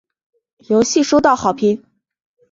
[0.67, 1.83] 游戏收到好评。